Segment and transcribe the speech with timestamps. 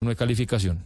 [0.00, 0.78] no hay calificación.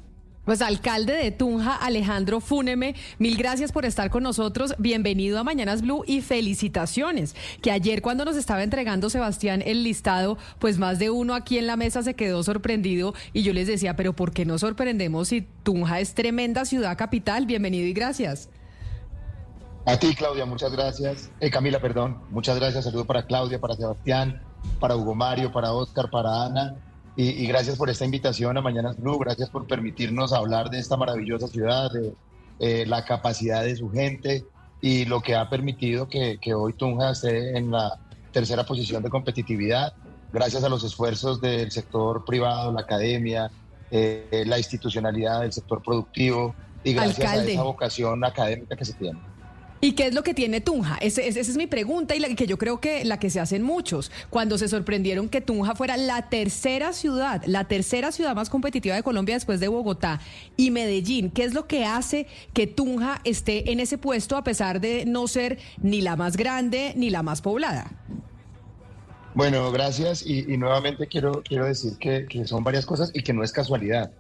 [0.47, 4.75] Pues alcalde de Tunja, Alejandro Fúneme, mil gracias por estar con nosotros.
[4.79, 7.37] Bienvenido a Mañanas Blue y felicitaciones.
[7.61, 11.67] Que ayer cuando nos estaba entregando Sebastián el listado, pues más de uno aquí en
[11.67, 15.47] la mesa se quedó sorprendido y yo les decía, pero ¿por qué no sorprendemos si
[15.63, 17.45] Tunja es tremenda ciudad capital?
[17.45, 18.49] Bienvenido y gracias.
[19.85, 21.31] A ti, Claudia, muchas gracias.
[21.39, 22.19] Eh, Camila, perdón.
[22.31, 22.85] Muchas gracias.
[22.85, 24.43] Saludo para Claudia, para Sebastián,
[24.81, 26.77] para Hugo Mario, para Oscar, para Ana.
[27.15, 31.47] Y, gracias por esta invitación a Mañanas Blue, gracias por permitirnos hablar de esta maravillosa
[31.47, 32.15] ciudad, de
[32.59, 34.45] eh, la capacidad de su gente
[34.81, 37.99] y lo que ha permitido que, hoy Tunja esté en la
[38.33, 39.93] tercera posición de competitividad,
[40.33, 43.51] gracias a los esfuerzos del sector privado, la academia,
[43.91, 49.21] eh, la institucionalidad del sector productivo y gracias a esa vocación académica que se tiene.
[49.85, 50.97] ¿Y qué es lo que tiene Tunja?
[51.01, 54.13] esa es mi pregunta y la que yo creo que la que se hacen muchos.
[54.31, 59.03] Cuando se sorprendieron que Tunja fuera la tercera ciudad, la tercera ciudad más competitiva de
[59.03, 60.21] Colombia después de Bogotá
[60.57, 64.81] y Medellín, ¿qué es lo que hace que Tunja esté en ese puesto a pesar
[64.81, 67.91] de no ser ni la más grande ni la más poblada?
[69.35, 73.51] Bueno, gracias y, nuevamente quiero, quiero decir que, son varias cosas y que no es
[73.51, 74.13] casualidad.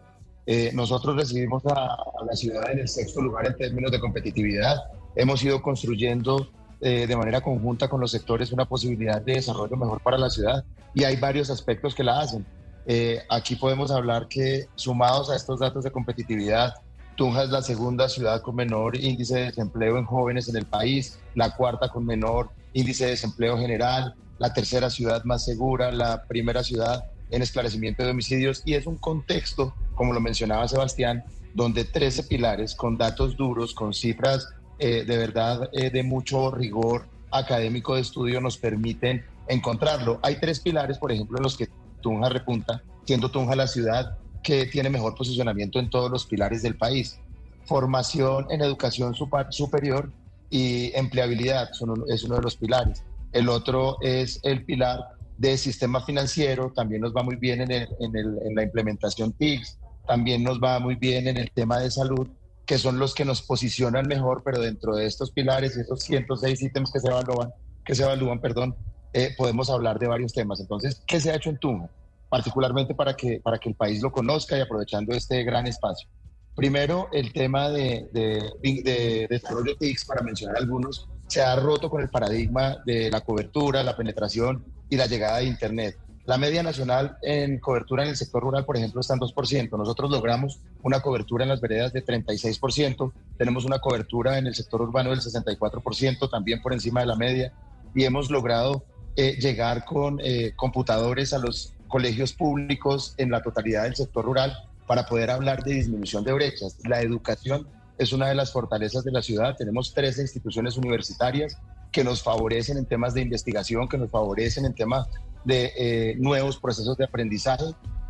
[0.44, 4.76] Eh, nosotros recibimos a la ciudad en el sexto lugar en términos de competitividad
[5.14, 10.00] hemos ido construyendo eh, de manera conjunta con los sectores una posibilidad de desarrollo mejor
[10.00, 12.44] para la ciudad y hay varios aspectos que la hacen.
[12.86, 16.74] Eh, aquí podemos hablar que sumados a estos datos de competitividad,
[17.16, 21.20] Tunja es la segunda ciudad con menor índice de desempleo en jóvenes en el país,
[21.34, 26.64] la cuarta con menor índice de desempleo general, la tercera ciudad más segura, la primera
[26.64, 31.22] ciudad en esclarecimiento de homicidios y es un contexto, como lo mencionaba Sebastián,
[31.54, 34.48] donde 13 pilares con datos duros, con cifras
[34.84, 40.18] eh, de verdad eh, de mucho rigor académico de estudio nos permiten encontrarlo.
[40.24, 41.68] Hay tres pilares, por ejemplo, en los que
[42.00, 46.74] Tunja repunta, siendo Tunja la ciudad que tiene mejor posicionamiento en todos los pilares del
[46.74, 47.20] país.
[47.64, 49.14] Formación en educación
[49.50, 50.10] superior
[50.50, 51.70] y empleabilidad
[52.08, 53.04] es uno de los pilares.
[53.30, 54.98] El otro es el pilar
[55.38, 59.78] de sistema financiero, también nos va muy bien en, en la implementación TICS,
[60.08, 62.26] también nos va muy bien en el tema de salud
[62.72, 66.62] que son los que nos posicionan mejor, pero dentro de estos pilares y esos 106
[66.62, 67.52] ítems que se evalúan,
[67.84, 68.74] que se evalúan, perdón,
[69.12, 70.58] eh, podemos hablar de varios temas.
[70.58, 71.90] Entonces, ¿qué se ha hecho en Tunja?
[72.30, 76.08] Particularmente para que, para que el país lo conozca y aprovechando este gran espacio.
[76.56, 82.00] Primero, el tema de, de, de desarrollo TICS, para mencionar algunos, se ha roto con
[82.00, 85.98] el paradigma de la cobertura, la penetración y la llegada de Internet.
[86.24, 89.76] La media nacional en cobertura en el sector rural, por ejemplo, está en 2%.
[89.76, 93.12] Nosotros logramos una cobertura en las veredas de 36%.
[93.36, 97.52] Tenemos una cobertura en el sector urbano del 64%, también por encima de la media.
[97.92, 98.84] Y hemos logrado
[99.16, 104.56] eh, llegar con eh, computadores a los colegios públicos en la totalidad del sector rural
[104.86, 106.76] para poder hablar de disminución de brechas.
[106.84, 107.66] La educación
[107.98, 109.56] es una de las fortalezas de la ciudad.
[109.56, 111.58] Tenemos 13 instituciones universitarias
[111.90, 115.08] que nos favorecen en temas de investigación, que nos favorecen en temas
[115.44, 117.64] de eh, nuevos procesos de aprendizaje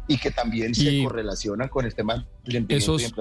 [0.08, 2.26] y que también se correlacionan con el tema
[2.68, 3.12] esos.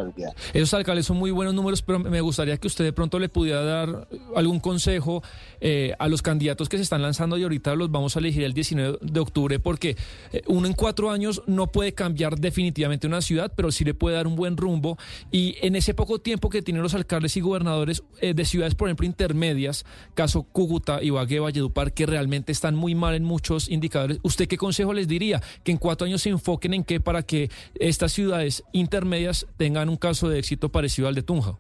[0.54, 3.62] Esos alcaldes son muy buenos números, pero me gustaría que usted de pronto le pudiera
[3.64, 5.24] dar algún consejo
[5.60, 8.54] eh, a los candidatos que se están lanzando y ahorita los vamos a elegir el
[8.54, 9.96] 19 de octubre, porque
[10.32, 14.16] eh, uno en cuatro años no puede cambiar definitivamente una ciudad, pero sí le puede
[14.16, 14.98] dar un buen rumbo.
[15.32, 18.88] Y en ese poco tiempo que tienen los alcaldes y gobernadores eh, de ciudades, por
[18.88, 24.48] ejemplo, intermedias, caso Cúcuta, Ibagué, Valledupar, que realmente están muy mal en muchos indicadores, ¿usted
[24.48, 25.42] qué consejo les diría?
[25.64, 29.11] Que en cuatro años se enfoquen en qué para que estas ciudades intermedias
[29.58, 31.58] tengan un caso de éxito parecido al de Tunja.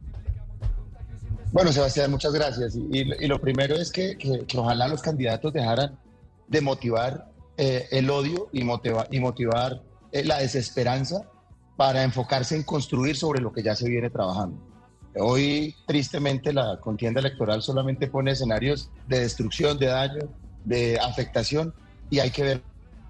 [1.51, 2.75] Bueno, Sebastián, muchas gracias.
[2.75, 4.17] Y, lo primero es que,
[4.55, 5.97] ojalá los candidatos dejaran
[6.47, 9.81] de motivar eh, el odio y, y motivar
[10.11, 11.29] eh, la desesperanza
[11.75, 14.57] para enfocarse en construir sobre lo que ya se viene trabajando.
[15.17, 20.29] Hoy, tristemente, la contienda electoral solamente pone escenarios de destrucción, de daño,
[20.63, 21.73] de afectación,
[22.09, 22.61] y hay que ver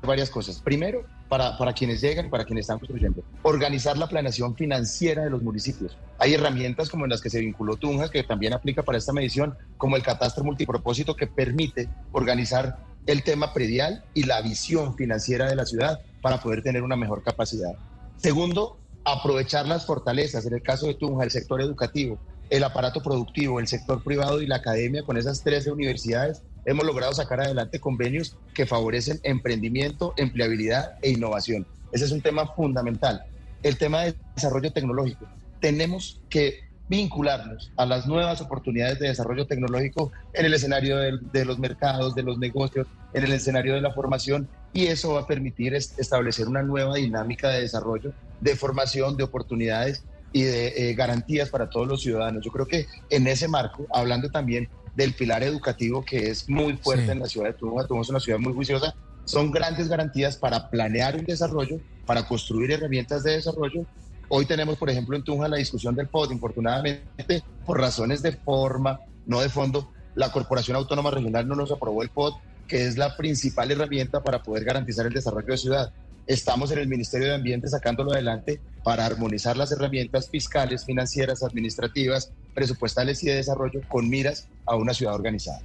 [0.02, 0.60] varias cosas.
[0.62, 3.24] Primero, para, para quienes llegan y para quienes están construyendo.
[3.44, 5.98] Organizar la planeación financiera de los municipios.
[6.18, 9.58] Hay herramientas como en las que se vinculó Tunja, que también aplica para esta medición,
[9.78, 15.56] como el catastro multipropósito, que permite organizar el tema predial y la visión financiera de
[15.56, 17.76] la ciudad para poder tener una mejor capacidad.
[18.18, 22.20] Segundo, aprovechar las fortalezas, en el caso de Tunja, el sector educativo,
[22.50, 27.14] el aparato productivo, el sector privado y la academia con esas 13 universidades hemos logrado
[27.14, 31.66] sacar adelante convenios que favorecen emprendimiento, empleabilidad e innovación.
[31.92, 33.26] Ese es un tema fundamental.
[33.64, 35.26] El tema de desarrollo tecnológico.
[35.60, 41.58] Tenemos que vincularnos a las nuevas oportunidades de desarrollo tecnológico en el escenario de, los
[41.58, 45.74] mercados, de los negocios, en el escenario de la formación y eso va a permitir
[45.74, 48.12] establecer una nueva dinámica de desarrollo,
[48.42, 50.04] de formación, de oportunidades
[50.34, 52.44] y de eh, garantías para todos los ciudadanos.
[52.44, 57.12] Yo creo que en ese marco, hablando también del pilar educativo que es muy fuerte
[57.12, 58.94] en la ciudad de Tunja, Tunja es una ciudad muy juiciosa,
[59.26, 63.86] son grandes garantías para planear un desarrollo, para construir herramientas de desarrollo.
[64.30, 69.00] Hoy tenemos, por ejemplo, en Tunja la discusión del POD, infortunadamente, por razones de forma,
[69.26, 72.34] no de fondo, la Corporación Autónoma Regional no nos aprobó el POD,
[72.68, 75.94] que es la principal herramienta para poder garantizar el desarrollo de ciudad.
[76.28, 82.32] Estamos en el Ministerio de Ambiente sacándolo adelante para armonizar las herramientas fiscales, financieras, administrativas,
[82.54, 85.62] presupuestales y de desarrollo con miras a una ciudad organizada.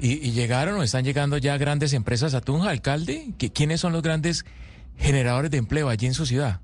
[0.00, 3.32] ¿Y, llegaron o están llegando ya grandes empresas a Tunja, alcalde?
[3.52, 4.44] ¿Quiénes son los grandes
[4.96, 6.60] generadores de empleo allí en su ciudad?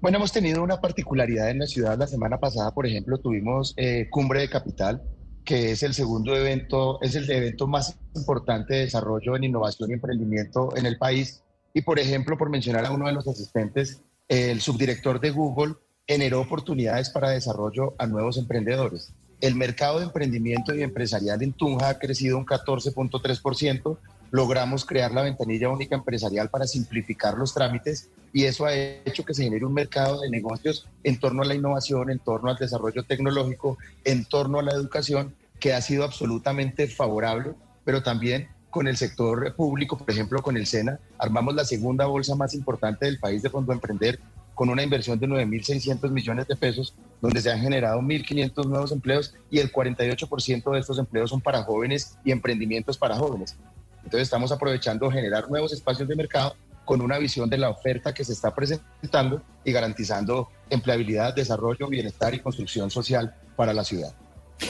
[0.00, 1.98] Bueno, hemos tenido una particularidad en la ciudad.
[1.98, 5.02] La semana pasada, por ejemplo, tuvimos eh, Cumbre de Capital,
[5.44, 9.94] que es el segundo evento, es el evento más importante de desarrollo en innovación y
[9.94, 11.42] emprendimiento en el país.
[11.74, 15.74] Y, por ejemplo, por mencionar a uno de los asistentes, el subdirector de Google
[16.10, 19.12] generó oportunidades para desarrollo a nuevos emprendedores.
[19.40, 23.96] El mercado de emprendimiento y empresarial en Tunja ha crecido un 14.3%.
[24.32, 29.34] Logramos crear la ventanilla única empresarial para simplificar los trámites y eso ha hecho que
[29.34, 33.04] se genere un mercado de negocios en torno a la innovación, en torno al desarrollo
[33.04, 37.52] tecnológico, en torno a la educación, que ha sido absolutamente favorable,
[37.84, 42.34] pero también con el sector público, por ejemplo, con el SENA, armamos la segunda bolsa
[42.34, 44.18] más importante del país de Fondo Emprender
[44.60, 49.34] con una inversión de 9.600 millones de pesos, donde se han generado 1.500 nuevos empleos
[49.50, 53.56] y el 48% de estos empleos son para jóvenes y emprendimientos para jóvenes.
[54.04, 58.22] Entonces estamos aprovechando generar nuevos espacios de mercado con una visión de la oferta que
[58.22, 64.14] se está presentando y garantizando empleabilidad, desarrollo, bienestar y construcción social para la ciudad.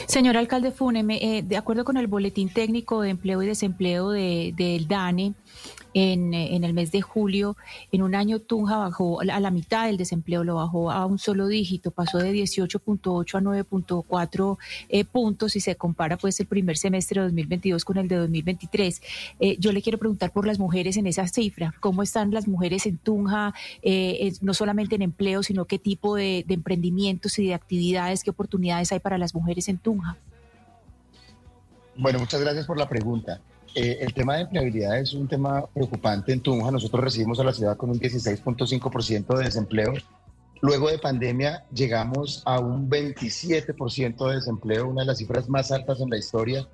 [0.07, 4.87] Señor alcalde Fúneme, eh, de acuerdo con el boletín técnico de empleo y desempleo del
[4.87, 5.33] DANE,
[5.93, 7.57] en, en, el mes de julio.
[7.91, 11.47] En un año Tunja bajó a la mitad del desempleo, lo bajó a un solo
[11.47, 14.57] dígito, pasó de 18.8 a 9.4
[14.89, 19.01] eh, puntos y se compara pues el primer semestre de 2022 con el de 2023.
[19.39, 22.85] Eh, yo le quiero preguntar por las mujeres en esa cifra, ¿cómo están las mujeres
[22.85, 28.23] en Tunja, eh, no solamente en empleo, sino qué tipo de emprendimientos y de actividades,
[28.23, 30.17] qué oportunidades hay para las mujeres en Tunja?
[31.95, 33.41] Bueno, muchas gracias por la pregunta.
[33.73, 36.71] Eh, el tema de empleabilidad es un tema preocupante en Tunja.
[36.71, 39.93] Nosotros recibimos a la ciudad con un 16.5% de desempleo.
[40.61, 46.01] Luego de pandemia llegamos a un 27% de desempleo, una de las cifras más altas
[46.01, 46.67] en la historia,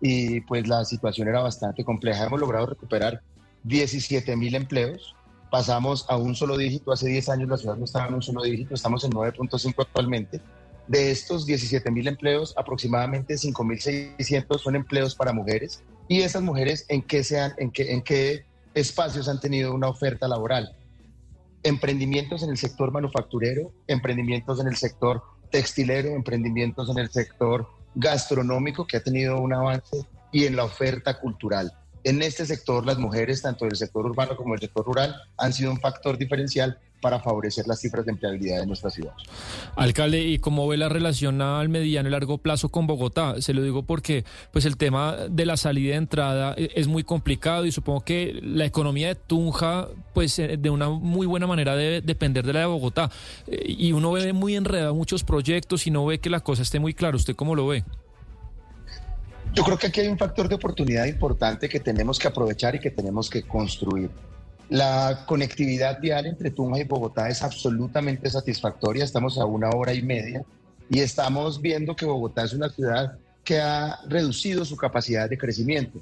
[0.00, 2.26] y pues la situación era bastante compleja.
[2.26, 3.22] Hemos logrado recuperar
[3.62, 5.14] 17 mil empleos.
[5.50, 6.92] Pasamos a un solo dígito.
[6.92, 10.40] Hace 10 años la ciudad no estaba en un solo dígito, estamos en 9.5 actualmente.
[10.88, 17.02] De estos 17 mil empleos, aproximadamente 5.600 son empleos para mujeres y esas mujeres en
[17.02, 20.76] qué, sean, en, qué, en qué espacios han tenido una oferta laboral.
[21.62, 25.22] Emprendimientos en el sector manufacturero, emprendimientos en el sector
[25.52, 31.20] textilero, emprendimientos en el sector gastronómico que ha tenido un avance y en la oferta
[31.20, 31.72] cultural.
[32.02, 35.70] En este sector, las mujeres, tanto del sector urbano como del sector rural, han sido
[35.70, 39.12] un factor diferencial para favorecer las cifras de empleabilidad de nuestra ciudad.
[39.76, 43.40] Alcalde, ¿y cómo ve la relación al mediano y largo plazo con Bogotá?
[43.40, 47.02] Se lo digo porque pues el tema de la salida y entrada e, es muy
[47.02, 51.76] complicado y supongo que la economía de Tunja pues eh, de una muy buena manera
[51.76, 53.10] debe depender de la de Bogotá.
[53.46, 56.78] Eh, y uno ve muy enredado muchos proyectos y no ve que la cosa esté
[56.78, 57.16] muy clara.
[57.16, 57.84] ¿Usted cómo lo ve?
[59.52, 62.78] Yo creo que aquí hay un factor de oportunidad importante que tenemos que aprovechar y
[62.78, 64.10] que tenemos que construir.
[64.70, 69.02] La conectividad vial entre Tunja y Bogotá es absolutamente satisfactoria.
[69.02, 70.44] Estamos a una hora y media
[70.88, 75.98] y estamos viendo que Bogotá es una ciudad que ha reducido su capacidad de crecimiento.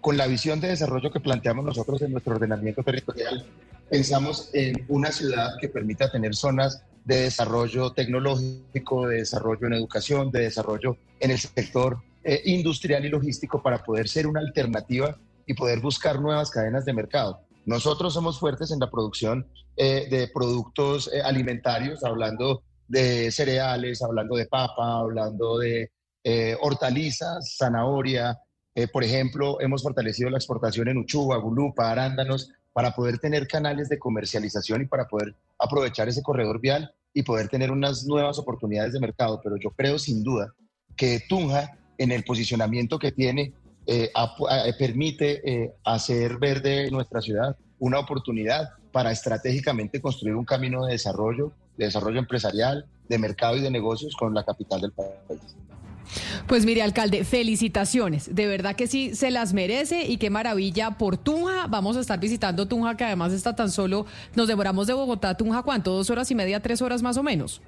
[0.00, 3.44] Con la visión de desarrollo que planteamos nosotros en nuestro ordenamiento territorial,
[3.90, 10.30] pensamos en una ciudad que permita tener zonas de desarrollo tecnológico, de desarrollo en educación,
[10.30, 15.54] de desarrollo en el sector eh, industrial y logístico para poder ser una alternativa y
[15.54, 17.40] poder buscar nuevas cadenas de mercado.
[17.64, 24.36] Nosotros somos fuertes en la producción eh, de productos eh, alimentarios, hablando de cereales, hablando
[24.36, 25.90] de papa, hablando de
[26.24, 28.38] eh, hortalizas, zanahoria.
[28.92, 33.98] por ejemplo, hemos fortalecido la exportación en Uchuva, Gulupa, arándanos, para poder tener canales de
[33.98, 39.00] comercialización y para poder aprovechar ese corredor vial y poder tener unas nuevas oportunidades de
[39.00, 39.40] mercado.
[39.42, 40.54] Pero yo creo sin duda
[40.96, 43.52] que Tunja, en el posicionamiento que tiene,
[43.86, 50.86] eh, eh, permite eh, hacer verde nuestra ciudad una oportunidad para estratégicamente construir un camino
[50.86, 55.18] de desarrollo, de desarrollo empresarial, de mercado y de negocios con la capital del país.
[56.46, 58.34] Pues mire, alcalde, felicitaciones.
[58.34, 61.66] De verdad que sí, se las merece y qué maravilla por Tunja.
[61.68, 65.36] Vamos a estar visitando Tunja, que además está tan solo, nos demoramos de Bogotá a
[65.36, 65.92] Tunja, ¿cuánto?
[65.92, 67.62] ¿Dos horas y media, tres horas más o menos?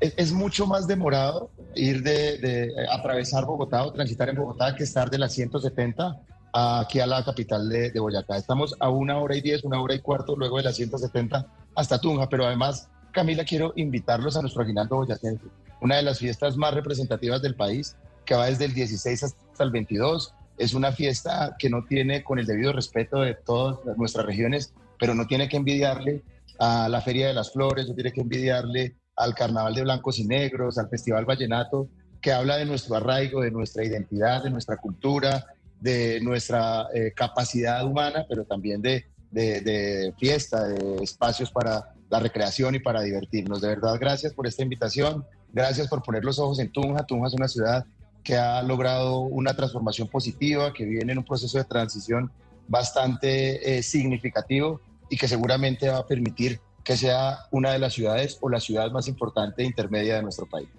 [0.00, 5.18] Es, mucho más demorado ir de, atravesar Bogotá o transitar en Bogotá que estar de
[5.18, 6.20] las 170
[6.52, 8.36] aquí a la capital de, de, Boyacá.
[8.36, 12.00] Estamos a una hora y diez, una hora y cuarto luego de las 170 hasta
[12.00, 15.46] Tunja, pero además, Camila, quiero invitarlos a nuestro aguinaldo boyacense
[15.80, 19.70] una de las fiestas más representativas del país, que va desde el 16 hasta el
[19.70, 20.34] 22.
[20.58, 25.14] Es una fiesta que no tiene, con el debido respeto de todas nuestras regiones, pero
[25.14, 26.22] no tiene que envidiarle
[26.58, 30.24] a la Feria de las Flores, no tiene que envidiarle al Carnaval de Blancos y
[30.24, 31.88] Negros, al Festival Vallenato,
[32.20, 35.46] que habla de nuestro arraigo, de nuestra identidad, de nuestra cultura,
[35.80, 42.74] de nuestra eh, capacidad humana, pero también de, de fiesta, de espacios para la recreación
[42.74, 43.60] y para divertirnos.
[43.60, 45.24] De verdad, gracias por esta invitación.
[45.52, 47.04] Gracias por poner los ojos en Tunja.
[47.04, 47.84] Tunja es una ciudad
[48.22, 52.30] que ha logrado una transformación positiva, que viene en un proceso de transición
[52.66, 58.38] bastante eh, significativo y que seguramente va a permitir que sea una de las ciudades
[58.40, 60.70] o la ciudad más importante e intermedia de nuestro país.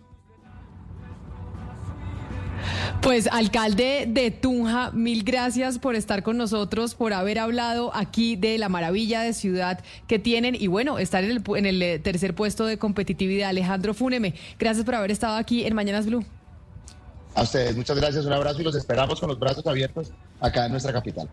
[3.03, 8.57] Pues alcalde de Tunja, mil gracias por estar con nosotros, por haber hablado aquí de
[8.57, 12.33] la maravilla de ciudad que tienen y bueno, estar en el, en el eh, tercer
[12.33, 13.49] puesto de competitividad.
[13.49, 16.25] Alejandro Fúneme, gracias por haber estado aquí en Mañanas Blue.
[17.35, 20.71] A ustedes, muchas gracias, un abrazo y los esperamos con los brazos abiertos acá en
[20.71, 21.29] nuestra capital.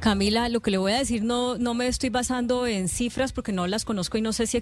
[0.00, 3.52] Camila, lo que le voy a decir no, no me estoy basando en cifras porque
[3.52, 4.54] no las conozco y no sé si